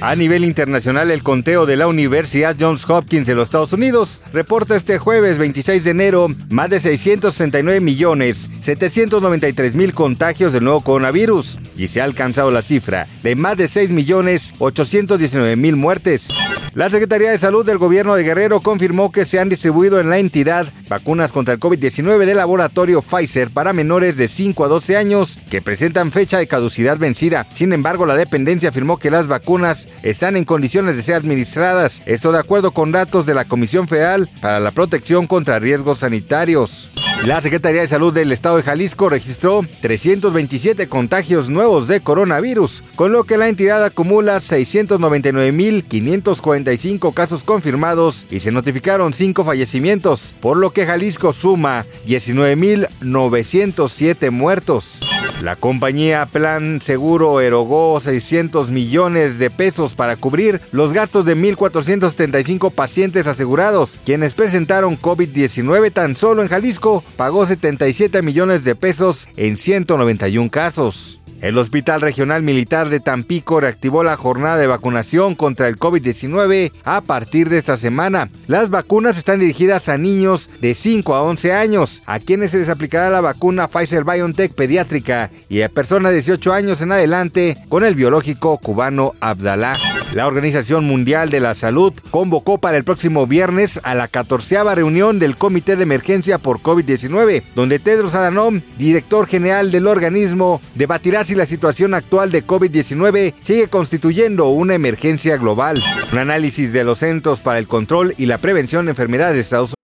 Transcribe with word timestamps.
A 0.00 0.14
nivel 0.14 0.44
internacional, 0.44 1.10
el 1.10 1.22
conteo 1.22 1.64
de 1.64 1.76
la 1.76 1.86
Universidad 1.86 2.54
Johns 2.58 2.88
Hopkins 2.88 3.26
de 3.26 3.34
los 3.34 3.44
Estados 3.44 3.72
Unidos 3.72 4.20
reporta 4.32 4.76
este 4.76 4.98
jueves 4.98 5.38
26 5.38 5.84
de 5.84 5.90
enero 5.90 6.28
más 6.50 6.68
de 6.68 6.80
669 6.80 7.80
millones 7.80 8.50
793 8.60 9.74
mil 9.74 9.94
contagios 9.94 10.52
del 10.52 10.64
nuevo 10.64 10.82
coronavirus 10.82 11.58
y 11.78 11.88
se 11.88 12.02
ha 12.02 12.04
alcanzado 12.04 12.50
la 12.50 12.62
cifra 12.62 13.06
de 13.22 13.36
más 13.36 13.56
de 13.56 13.68
6 13.68 13.90
millones 13.90 14.52
819 14.58 15.56
mil 15.56 15.76
muertes. 15.76 16.28
La 16.76 16.90
Secretaría 16.90 17.30
de 17.30 17.38
Salud 17.38 17.64
del 17.64 17.78
Gobierno 17.78 18.16
de 18.16 18.22
Guerrero 18.22 18.60
confirmó 18.60 19.10
que 19.10 19.24
se 19.24 19.40
han 19.40 19.48
distribuido 19.48 19.98
en 19.98 20.10
la 20.10 20.18
entidad 20.18 20.66
vacunas 20.90 21.32
contra 21.32 21.54
el 21.54 21.58
COVID-19 21.58 22.26
del 22.26 22.36
laboratorio 22.36 23.00
Pfizer 23.00 23.50
para 23.50 23.72
menores 23.72 24.18
de 24.18 24.28
5 24.28 24.62
a 24.62 24.68
12 24.68 24.94
años 24.98 25.38
que 25.48 25.62
presentan 25.62 26.12
fecha 26.12 26.36
de 26.36 26.46
caducidad 26.46 26.98
vencida. 26.98 27.46
Sin 27.54 27.72
embargo, 27.72 28.04
la 28.04 28.14
dependencia 28.14 28.68
afirmó 28.68 28.98
que 28.98 29.10
las 29.10 29.26
vacunas 29.26 29.88
están 30.02 30.36
en 30.36 30.44
condiciones 30.44 30.96
de 30.96 31.02
ser 31.02 31.14
administradas. 31.14 32.02
Esto 32.04 32.30
de 32.30 32.40
acuerdo 32.40 32.72
con 32.72 32.92
datos 32.92 33.24
de 33.24 33.32
la 33.32 33.46
Comisión 33.46 33.88
Federal 33.88 34.28
para 34.42 34.60
la 34.60 34.70
Protección 34.70 35.26
contra 35.26 35.58
Riesgos 35.58 36.00
Sanitarios. 36.00 36.90
La 37.26 37.42
Secretaría 37.42 37.80
de 37.80 37.88
Salud 37.88 38.14
del 38.14 38.30
Estado 38.30 38.58
de 38.58 38.62
Jalisco 38.62 39.08
registró 39.08 39.66
327 39.80 40.86
contagios 40.86 41.48
nuevos 41.48 41.88
de 41.88 42.00
coronavirus, 42.00 42.84
con 42.94 43.10
lo 43.10 43.24
que 43.24 43.36
la 43.36 43.48
entidad 43.48 43.84
acumula 43.84 44.36
699.545 44.36 47.12
casos 47.12 47.42
confirmados 47.42 48.28
y 48.30 48.38
se 48.38 48.52
notificaron 48.52 49.12
5 49.12 49.44
fallecimientos, 49.44 50.34
por 50.40 50.56
lo 50.56 50.70
que 50.70 50.86
Jalisco 50.86 51.32
suma 51.32 51.84
19.907 52.06 54.30
muertos. 54.30 55.00
La 55.42 55.54
compañía 55.54 56.24
Plan 56.24 56.80
Seguro 56.80 57.42
erogó 57.42 58.00
600 58.00 58.70
millones 58.70 59.38
de 59.38 59.50
pesos 59.50 59.94
para 59.94 60.16
cubrir 60.16 60.62
los 60.72 60.94
gastos 60.94 61.26
de 61.26 61.36
1.475 61.36 62.72
pacientes 62.72 63.26
asegurados, 63.26 64.00
quienes 64.04 64.32
presentaron 64.32 64.98
COVID-19 64.98 65.92
tan 65.92 66.16
solo 66.16 66.40
en 66.42 66.48
Jalisco, 66.48 67.04
pagó 67.16 67.44
77 67.44 68.22
millones 68.22 68.64
de 68.64 68.74
pesos 68.74 69.28
en 69.36 69.58
191 69.58 70.50
casos. 70.50 71.20
El 71.40 71.58
Hospital 71.58 72.00
Regional 72.00 72.42
Militar 72.42 72.88
de 72.88 73.00
Tampico 73.00 73.60
reactivó 73.60 74.02
la 74.02 74.16
jornada 74.16 74.56
de 74.56 74.66
vacunación 74.66 75.34
contra 75.34 75.68
el 75.68 75.78
COVID-19 75.78 76.72
a 76.84 77.00
partir 77.02 77.48
de 77.48 77.58
esta 77.58 77.76
semana. 77.76 78.30
Las 78.46 78.70
vacunas 78.70 79.18
están 79.18 79.40
dirigidas 79.40 79.88
a 79.88 79.98
niños 79.98 80.50
de 80.60 80.74
5 80.74 81.14
a 81.14 81.22
11 81.22 81.52
años, 81.52 82.02
a 82.06 82.18
quienes 82.18 82.52
se 82.52 82.58
les 82.58 82.68
aplicará 82.68 83.10
la 83.10 83.20
vacuna 83.20 83.68
Pfizer 83.68 84.04
BioNTech 84.04 84.54
pediátrica 84.54 85.30
y 85.48 85.62
a 85.62 85.68
personas 85.68 86.12
de 86.12 86.16
18 86.16 86.52
años 86.52 86.80
en 86.80 86.92
adelante 86.92 87.56
con 87.68 87.84
el 87.84 87.94
biológico 87.94 88.58
cubano 88.58 89.14
Abdalá. 89.20 89.76
La 90.14 90.26
Organización 90.26 90.84
Mundial 90.84 91.30
de 91.30 91.40
la 91.40 91.54
Salud 91.54 91.92
convocó 92.10 92.58
para 92.58 92.76
el 92.76 92.84
próximo 92.84 93.26
viernes 93.26 93.78
a 93.82 93.94
la 93.94 94.08
14 94.08 94.74
reunión 94.74 95.18
del 95.18 95.36
Comité 95.36 95.76
de 95.76 95.82
Emergencia 95.82 96.38
por 96.38 96.60
COVID-19, 96.60 97.42
donde 97.54 97.78
Tedros 97.78 98.14
Adhanom, 98.14 98.62
director 98.78 99.26
general 99.26 99.70
del 99.70 99.86
organismo, 99.86 100.60
debatirá 100.74 101.24
si 101.24 101.34
la 101.34 101.46
situación 101.46 101.94
actual 101.94 102.30
de 102.30 102.46
COVID-19 102.46 103.34
sigue 103.42 103.68
constituyendo 103.68 104.48
una 104.48 104.74
emergencia 104.74 105.36
global. 105.36 105.82
Un 106.12 106.18
análisis 106.18 106.72
de 106.72 106.84
los 106.84 106.98
Centros 106.98 107.40
para 107.40 107.58
el 107.58 107.66
Control 107.66 108.14
y 108.16 108.26
la 108.26 108.38
Prevención 108.38 108.86
de 108.86 108.92
Enfermedades 108.92 109.34
de 109.34 109.40
Estados 109.42 109.76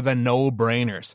the 0.00 0.14
no-brainers. 0.14 1.14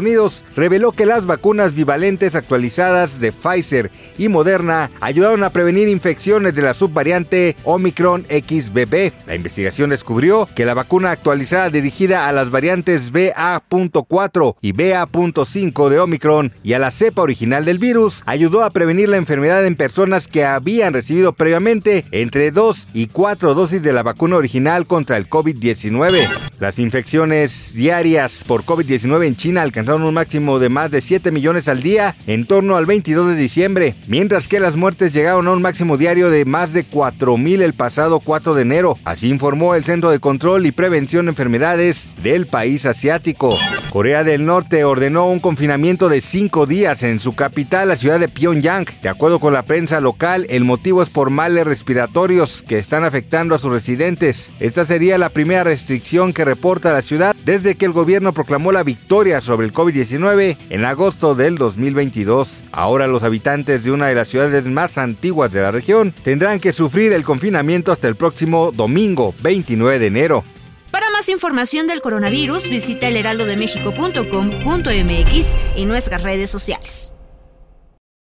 Unidos 0.00 0.44
reveló 0.54 0.92
que 0.92 1.04
las 1.04 1.26
vacunas 1.26 1.74
bivalentes 1.74 2.36
actualizadas 2.36 3.18
de 3.18 3.32
Pfizer 3.32 3.90
y 4.16 4.28
Moderna 4.28 4.88
ayudaron 5.00 5.42
a 5.42 5.50
prevenir 5.50 5.88
infecciones 5.88 6.54
de 6.54 6.62
la 6.62 6.74
subvariante 6.74 7.56
Omicron 7.64 8.22
XBB. 8.22 9.12
La 9.26 9.34
investigación 9.34 9.90
descubrió 9.90 10.48
que 10.54 10.64
la 10.64 10.74
vacuna 10.74 11.10
actualizada 11.10 11.70
dirigida 11.70 12.28
a 12.28 12.32
las 12.32 12.52
variantes 12.52 13.10
BA.4 13.10 14.54
y 14.60 14.72
BA.5 14.72 15.88
de 15.88 15.98
Omicron 15.98 16.52
y 16.62 16.72
a 16.74 16.78
la 16.78 16.92
cepa 16.92 17.22
original 17.22 17.64
del 17.64 17.78
virus 17.78 18.22
ayudó 18.26 18.62
a 18.62 18.70
prevenir 18.70 19.08
la 19.08 19.16
enfermedad 19.16 19.66
en 19.66 19.74
personas 19.74 20.28
que 20.28 20.44
habían 20.44 20.94
recibido 20.94 21.32
previamente 21.32 22.04
entre 22.12 22.52
2 22.52 22.88
y 22.94 23.08
4 23.08 23.54
dosis 23.54 23.82
de 23.82 23.92
la 23.92 24.04
vacuna 24.04 24.36
original 24.36 24.86
contra 24.86 25.16
el 25.16 25.28
COVID-19. 25.28 26.28
Las 26.60 26.78
infecciones 26.78 27.74
diarias 27.74 28.44
por 28.46 28.64
COVID-19 28.64 29.26
en 29.26 29.36
China 29.36 29.62
alcanzaron 29.62 29.79
un 29.88 30.14
máximo 30.14 30.58
de 30.58 30.68
más 30.68 30.90
de 30.90 31.00
7 31.00 31.30
millones 31.30 31.66
al 31.66 31.82
día 31.82 32.14
en 32.26 32.44
torno 32.44 32.76
al 32.76 32.86
22 32.86 33.28
de 33.28 33.34
diciembre, 33.34 33.94
mientras 34.06 34.46
que 34.46 34.60
las 34.60 34.76
muertes 34.76 35.12
llegaron 35.12 35.48
a 35.48 35.52
un 35.52 35.62
máximo 35.62 35.96
diario 35.96 36.30
de 36.30 36.44
más 36.44 36.72
de 36.72 36.84
4 36.84 37.36
mil 37.38 37.62
el 37.62 37.72
pasado 37.72 38.20
4 38.20 38.54
de 38.54 38.62
enero. 38.62 38.96
Así 39.04 39.28
informó 39.28 39.74
el 39.74 39.84
Centro 39.84 40.10
de 40.10 40.20
Control 40.20 40.66
y 40.66 40.72
Prevención 40.72 41.26
de 41.26 41.30
Enfermedades 41.30 42.08
del 42.22 42.46
país 42.46 42.86
asiático. 42.86 43.56
Corea 43.90 44.22
del 44.22 44.46
Norte 44.46 44.84
ordenó 44.84 45.26
un 45.26 45.40
confinamiento 45.40 46.08
de 46.08 46.20
cinco 46.20 46.66
días 46.66 47.02
en 47.02 47.18
su 47.18 47.34
capital, 47.34 47.88
la 47.88 47.96
ciudad 47.96 48.20
de 48.20 48.28
Pyongyang. 48.28 48.86
De 49.02 49.08
acuerdo 49.08 49.40
con 49.40 49.52
la 49.52 49.64
prensa 49.64 50.00
local, 50.00 50.46
el 50.50 50.64
motivo 50.64 51.02
es 51.02 51.10
por 51.10 51.30
males 51.30 51.66
respiratorios 51.66 52.62
que 52.68 52.78
están 52.78 53.02
afectando 53.02 53.54
a 53.54 53.58
sus 53.58 53.72
residentes. 53.72 54.52
Esta 54.60 54.84
sería 54.84 55.18
la 55.18 55.30
primera 55.30 55.64
restricción 55.64 56.32
que 56.32 56.44
reporta 56.44 56.92
la 56.92 57.02
ciudad 57.02 57.34
desde 57.44 57.74
que 57.74 57.86
el 57.86 57.92
gobierno 57.92 58.32
proclamó 58.32 58.70
la 58.70 58.84
victoria 58.84 59.40
sobre 59.40 59.69
el 59.70 59.76
COVID-19 59.76 60.56
en 60.70 60.84
agosto 60.84 61.36
del 61.36 61.56
2022. 61.56 62.64
Ahora 62.72 63.06
los 63.06 63.22
habitantes 63.22 63.84
de 63.84 63.92
una 63.92 64.08
de 64.08 64.16
las 64.16 64.28
ciudades 64.28 64.66
más 64.66 64.98
antiguas 64.98 65.52
de 65.52 65.62
la 65.62 65.70
región 65.70 66.12
tendrán 66.24 66.58
que 66.58 66.72
sufrir 66.72 67.12
el 67.12 67.22
confinamiento 67.22 67.92
hasta 67.92 68.08
el 68.08 68.16
próximo 68.16 68.72
domingo 68.72 69.32
29 69.42 70.00
de 70.00 70.06
enero. 70.06 70.42
Para 70.90 71.08
más 71.10 71.28
información 71.28 71.86
del 71.86 72.00
coronavirus, 72.00 72.68
visita 72.68 73.06
elheraldodemexico.com.mx 73.06 75.56
y 75.76 75.84
nuestras 75.84 76.24
redes 76.24 76.50
sociales. 76.50 77.12